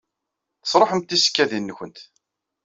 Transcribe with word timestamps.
Tesṛuḥemt 0.61 1.07
tisekkadin-nwent. 1.09 1.97